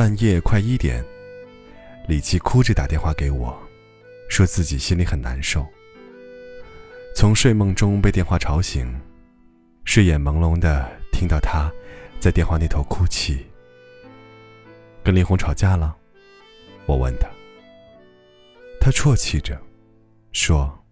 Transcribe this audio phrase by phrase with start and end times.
[0.00, 1.04] 半夜快一点，
[2.08, 3.54] 李琦哭着打电话给我，
[4.30, 5.68] 说自己心里很难受。
[7.14, 8.98] 从睡梦中被电话吵醒，
[9.84, 11.70] 睡眼朦胧的听到他
[12.18, 13.44] 在电话那头哭泣。
[15.04, 15.94] 跟林红吵架了？
[16.86, 17.28] 我问他。
[18.80, 19.60] 他啜泣着，
[20.32, 20.82] 说：“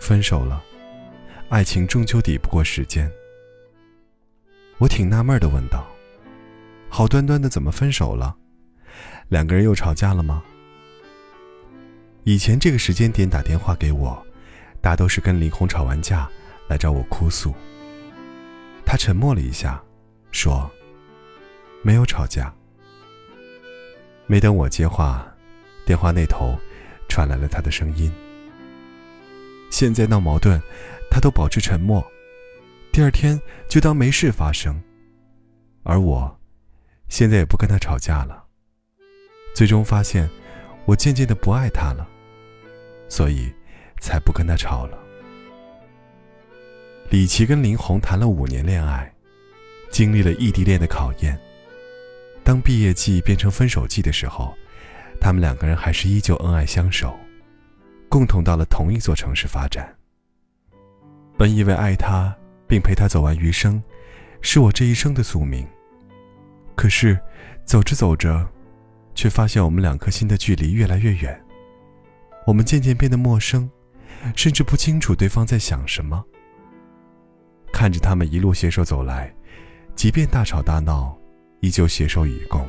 [0.00, 0.64] 分手了，
[1.50, 3.12] 爱情终究抵不过时间。”
[4.80, 5.86] 我挺纳闷的问道。
[6.94, 8.36] 好端端的怎么分手了？
[9.30, 10.42] 两个人又吵架了吗？
[12.24, 14.22] 以前这个时间点打电话给我，
[14.82, 16.28] 大都是跟林红吵完架
[16.68, 17.54] 来找我哭诉。
[18.84, 19.82] 他沉默了一下，
[20.32, 20.70] 说
[21.82, 22.52] ：“没有吵架。”
[24.28, 25.26] 没等我接话，
[25.86, 26.58] 电话那头
[27.08, 28.12] 传来了他的声音
[29.72, 30.60] ：“现在闹矛盾，
[31.10, 32.06] 他都保持沉默，
[32.92, 34.78] 第二天就当没事发生，
[35.84, 36.38] 而我……”
[37.12, 38.42] 现在也不跟他吵架了。
[39.54, 40.26] 最终发现，
[40.86, 42.08] 我渐渐的不爱他了，
[43.06, 43.52] 所以
[44.00, 44.98] 才不跟他吵了。
[47.10, 49.12] 李琦跟林红谈了五年恋爱，
[49.90, 51.38] 经历了异地恋的考验。
[52.42, 54.54] 当毕业季变成分手季的时候，
[55.20, 57.14] 他们两个人还是依旧恩爱相守，
[58.08, 59.94] 共同到了同一座城市发展。
[61.36, 62.34] 本以为爱他
[62.66, 63.82] 并陪他走完余生，
[64.40, 65.68] 是我这一生的宿命。
[66.74, 67.18] 可是，
[67.64, 68.48] 走着走着，
[69.14, 71.38] 却发现我们两颗心的距离越来越远。
[72.46, 73.70] 我们渐渐变得陌生，
[74.34, 76.24] 甚至不清楚对方在想什么。
[77.72, 79.32] 看着他们一路携手走来，
[79.94, 81.16] 即便大吵大闹，
[81.60, 82.66] 依旧携手与共。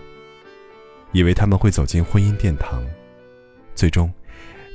[1.11, 2.83] 以为他们会走进婚姻殿堂，
[3.75, 4.11] 最终，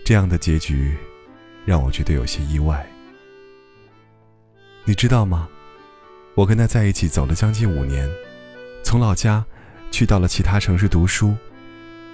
[0.04, 0.96] 这样的结局，
[1.64, 2.86] 让我觉得有些意外。
[4.84, 5.48] 你知道吗？
[6.34, 8.08] 我跟他在一起走了将近五年。
[8.88, 9.44] 从老家
[9.90, 11.36] 去到了其他城市读书，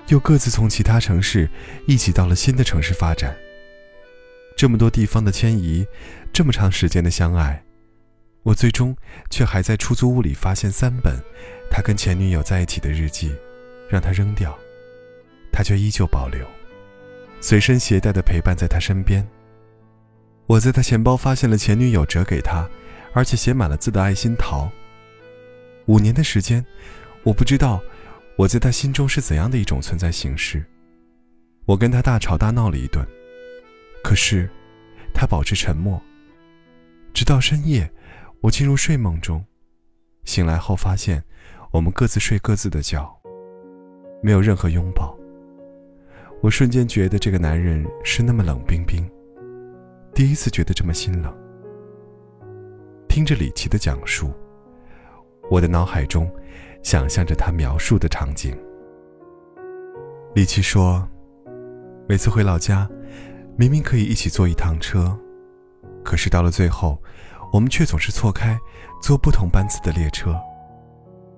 [0.08, 1.48] 又各自从其他城市
[1.86, 3.32] 一起到了新的城市发展。
[4.56, 5.86] 这么多地方的迁移，
[6.32, 7.62] 这么长时间的相爱，
[8.42, 8.92] 我最终
[9.30, 11.16] 却还在出租屋里发现三本
[11.70, 13.32] 他跟前女友在一起的日记，
[13.88, 14.52] 让他扔掉，
[15.52, 16.44] 他却依旧保留，
[17.40, 19.24] 随身携带的陪伴在他身边。
[20.46, 22.68] 我在他钱包发现了前女友折给他，
[23.12, 24.68] 而且写满了字的爱心桃。
[25.86, 26.64] 五年的时间，
[27.22, 27.82] 我不知道
[28.36, 30.64] 我在他心中是怎样的一种存在形式。
[31.66, 33.06] 我跟他大吵大闹了一顿，
[34.02, 34.48] 可是
[35.12, 36.00] 他保持沉默。
[37.12, 37.90] 直到深夜，
[38.40, 39.44] 我进入睡梦中，
[40.24, 41.22] 醒来后发现
[41.70, 43.14] 我们各自睡各自的觉，
[44.22, 45.16] 没有任何拥抱。
[46.42, 49.08] 我瞬间觉得这个男人是那么冷冰冰，
[50.14, 51.34] 第一次觉得这么心冷。
[53.08, 54.32] 听着李琦的讲述。
[55.50, 56.30] 我的脑海中，
[56.82, 58.56] 想象着他描述的场景。
[60.34, 61.06] 李琦说
[62.08, 62.88] ：“每次回老家，
[63.56, 65.16] 明明可以一起坐一趟车，
[66.02, 67.00] 可是到了最后，
[67.52, 68.58] 我们却总是错开，
[69.02, 70.34] 坐不同班次的列车。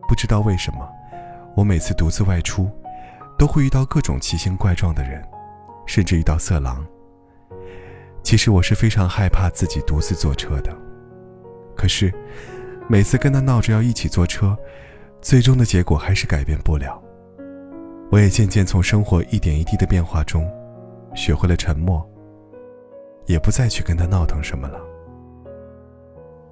[0.08, 0.88] 不知道为什么，
[1.56, 2.70] 我每次独自外出，
[3.36, 5.22] 都会遇到各种奇形怪状的人，
[5.84, 6.86] 甚至遇到色狼。
[8.22, 10.72] 其实我是非常害怕自己独自坐车的，
[11.76, 12.14] 可是……”
[12.88, 14.56] 每次跟他闹着要一起坐车，
[15.20, 17.02] 最终的结果还是改变不了。
[18.12, 20.48] 我也渐渐从生活一点一滴的变化中，
[21.12, 22.08] 学会了沉默，
[23.26, 24.80] 也不再去跟他闹腾什么了。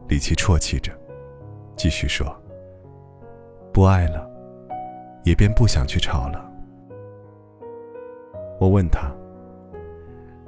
[0.08, 0.92] 李琦啜泣着，
[1.76, 2.26] 继续说
[3.72, 4.28] ：“不爱了，
[5.22, 6.50] 也便不想去吵了。”
[8.58, 9.08] 我问他：“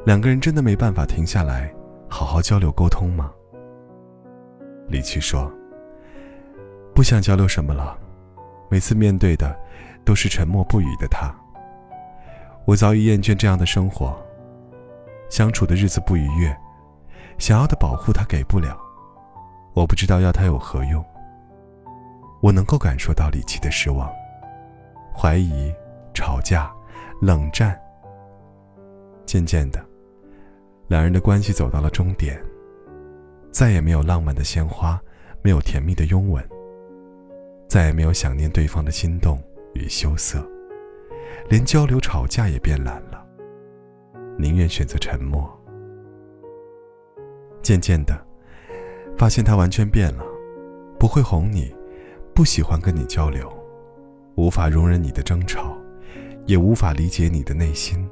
[0.04, 1.72] 两个人真的没办法停下来，
[2.08, 3.32] 好好交流沟通吗？”
[4.90, 5.48] 李琦说。
[6.96, 7.94] 不想交流什么了，
[8.70, 9.54] 每次面对的
[10.02, 11.30] 都是沉默不语的他。
[12.64, 14.16] 我早已厌倦这样的生活，
[15.28, 16.56] 相处的日子不愉悦，
[17.36, 18.74] 想要的保护他给不了，
[19.74, 21.04] 我不知道要他有何用。
[22.40, 24.10] 我能够感受到李琦的失望、
[25.14, 25.70] 怀疑、
[26.14, 26.72] 吵架、
[27.20, 27.78] 冷战。
[29.26, 29.84] 渐渐的，
[30.88, 32.42] 两人的关系走到了终点，
[33.52, 34.98] 再也没有浪漫的鲜花，
[35.42, 36.42] 没有甜蜜的拥吻。
[37.68, 39.42] 再也没有想念对方的心动
[39.74, 40.44] 与羞涩，
[41.48, 43.26] 连交流吵架也变懒了，
[44.38, 45.50] 宁愿选择沉默。
[47.62, 48.16] 渐渐的，
[49.16, 50.24] 发现他完全变了，
[50.98, 51.74] 不会哄你，
[52.32, 53.52] 不喜欢跟你交流，
[54.36, 55.76] 无法容忍你的争吵，
[56.46, 58.08] 也无法理解你的内心。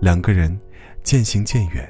[0.00, 0.58] 两个人
[1.04, 1.88] 渐行渐远。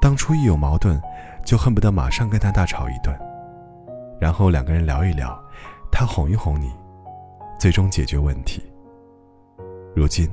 [0.00, 1.00] 当初一有矛盾，
[1.44, 3.14] 就恨不得马上跟他大吵一顿，
[4.20, 5.42] 然后两个人聊一聊，
[5.90, 6.70] 他哄一哄你，
[7.58, 8.62] 最终解决问题。
[9.96, 10.30] 如今，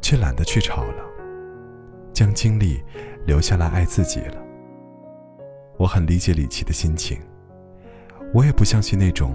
[0.00, 1.04] 却懒得去吵了，
[2.12, 2.82] 将精力
[3.26, 4.36] 留下来爱自己了。
[5.76, 7.18] 我很理解李琦的心情，
[8.32, 9.34] 我也不相信那种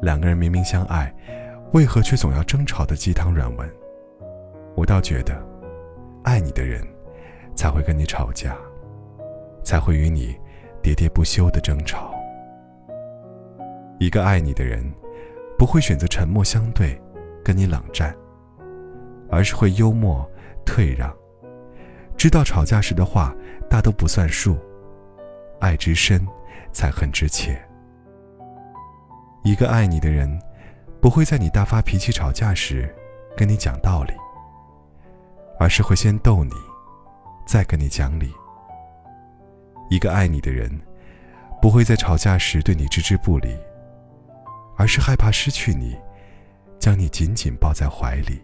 [0.00, 1.12] 两个人明明相爱，
[1.72, 3.68] 为何却总要争吵的鸡汤软文。
[4.76, 5.44] 我倒觉得，
[6.22, 6.80] 爱你的人，
[7.54, 8.56] 才会跟你吵架。
[9.64, 10.36] 才会与你
[10.82, 12.12] 喋喋不休的争吵。
[14.02, 14.84] 一个爱你的人，
[15.56, 17.00] 不会选择沉默相对，
[17.44, 18.12] 跟你冷战，
[19.30, 20.28] 而是会幽默
[20.66, 21.08] 退让，
[22.16, 23.32] 知道吵架时的话
[23.70, 24.58] 大都不算数。
[25.60, 26.26] 爱之深，
[26.72, 27.56] 才恨之切。
[29.44, 30.36] 一个爱你的人，
[31.00, 32.92] 不会在你大发脾气吵架时
[33.36, 34.12] 跟你讲道理，
[35.60, 36.50] 而是会先逗你，
[37.46, 38.32] 再跟你讲理。
[39.90, 40.76] 一个爱你的人，
[41.60, 43.56] 不会在吵架时对你置之不理，
[44.76, 45.96] 而是害怕失去你，
[46.78, 48.40] 将你紧紧抱在怀里。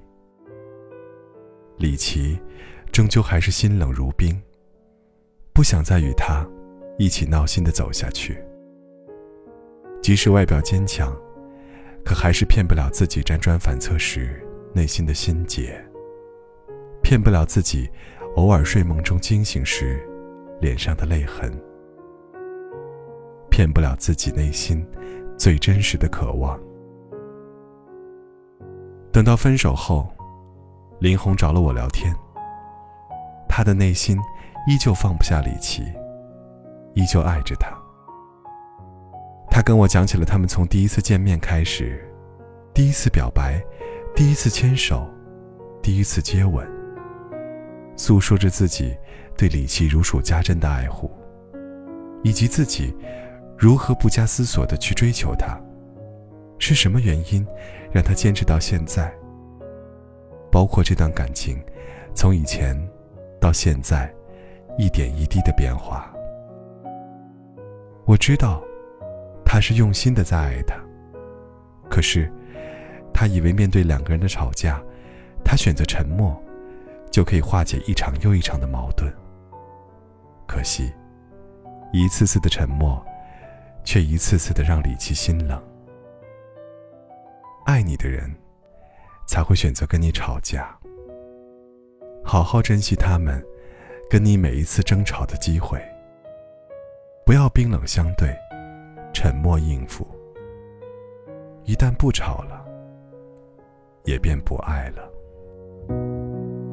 [1.77, 2.39] 李琦，
[2.93, 4.41] 终究还是心冷如冰，
[5.53, 6.47] 不想再与他
[6.99, 8.43] 一起闹心的走下去。
[10.03, 11.17] 即使外表坚强，
[12.05, 15.83] 可还是骗不了自己辗转反侧时内心的心结，
[17.03, 17.89] 骗不了自己
[18.37, 20.05] 偶尔睡梦中惊醒时。
[20.61, 21.53] 脸上的泪痕，
[23.49, 24.85] 骗不了自己内心
[25.39, 26.59] 最真实的渴望。
[29.13, 30.07] 等到分手后，
[31.01, 32.15] 林红找了我聊天。
[33.49, 34.19] 他的内心
[34.67, 35.83] 依旧放不下李琦，
[36.95, 37.71] 依旧爱着他。
[39.51, 42.07] 他跟我讲起了他们从第一次见面开始，
[42.75, 43.61] 第一次表白，
[44.15, 45.09] 第一次牵手，
[45.83, 46.67] 第一次接吻，
[47.97, 48.95] 诉说着自己。
[49.37, 51.09] 对李琦如数家珍的爱护，
[52.25, 52.93] 以及自己
[53.59, 55.61] 如何不加思索的去追求他，
[56.61, 57.45] 是什么原因
[57.91, 59.13] 让他坚持到现在？
[60.51, 61.61] 包括这段感情
[62.15, 62.75] 从以前
[63.41, 64.15] 到现在
[64.79, 66.09] 一点一滴的变化。
[68.07, 68.63] 我知道
[69.45, 70.77] 他是用心的在爱他，
[71.91, 72.33] 可是
[73.13, 74.81] 他以为面对两个人的吵架，
[75.45, 76.41] 他选择沉默
[77.11, 79.13] 就可以化解一场又一场的矛盾。
[80.47, 80.93] 可惜，
[81.93, 83.05] 一次次的沉默，
[83.91, 85.59] 却一次次的让李琦心冷。
[87.65, 88.31] 爱你的人，
[89.27, 90.79] 才会选择跟你吵架。
[92.23, 93.43] 好好珍惜他们
[94.11, 95.81] 跟你每一次争吵的机会。
[97.25, 98.29] 不要冰冷相对，
[99.15, 100.07] 沉默应付。
[101.65, 102.63] 一旦不吵了，
[104.05, 105.11] 也便不爱了。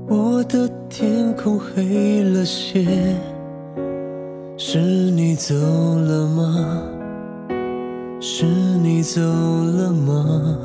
[0.10, 2.84] 我的天空黑了些。
[4.58, 6.92] 是你走了吗？
[8.28, 10.58] 是你走了吗？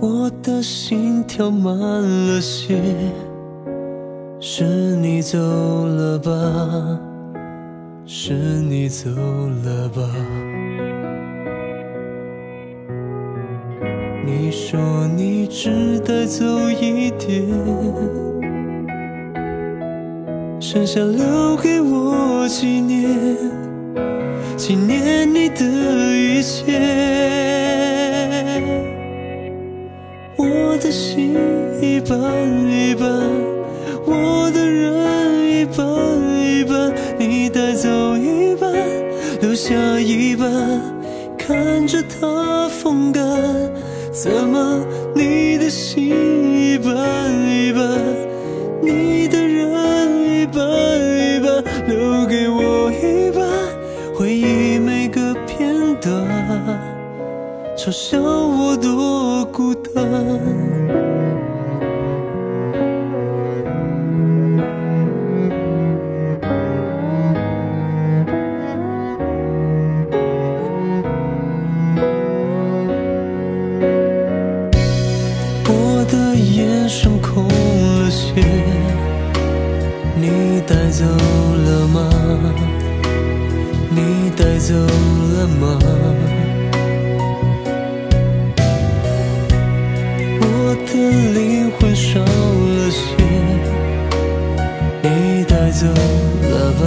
[0.00, 2.80] 我的心跳慢了些。
[4.40, 6.32] 是你走了吧？
[8.06, 10.00] 是你走了吧？
[14.24, 14.80] 你说
[15.14, 17.44] 你只带走一点。
[20.68, 23.08] 剩下留给我纪念，
[24.56, 26.74] 纪念你的一切。
[30.36, 31.36] 我的心
[31.80, 32.18] 一半
[32.68, 33.08] 一半，
[34.04, 35.86] 我的人一半
[36.34, 38.72] 一半，你带走一半，
[39.40, 40.50] 留下一半，
[41.38, 43.22] 看着它风干。
[44.10, 46.35] 怎么你的心
[57.86, 60.04] 嘲笑我多孤单，
[75.68, 78.42] 我的眼神空了些，
[80.16, 82.10] 你带走了吗？
[83.90, 85.78] 你带走了吗？
[91.78, 93.00] 魂少了些
[95.02, 96.84] 你带走了吧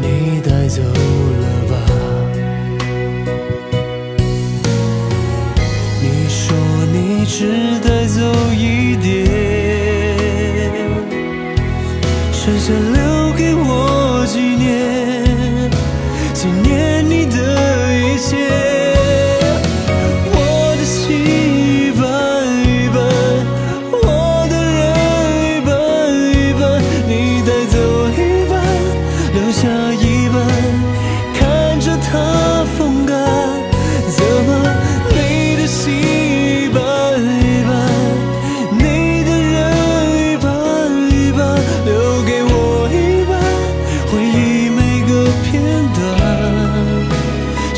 [0.00, 1.74] 你带走了吧。
[6.02, 6.56] 你说
[6.92, 7.95] 你值得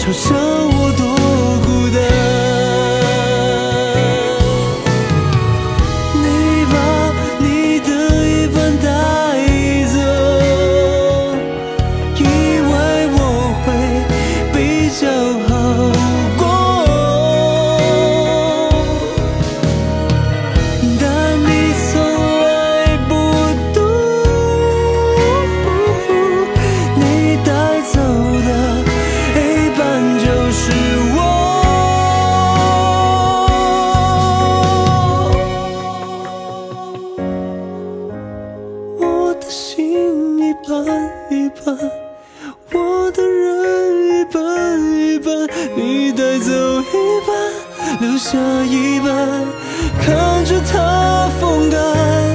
[0.08, 1.07] 嘲笑我多。
[48.00, 49.44] 留下一半
[50.00, 52.27] 看着它风干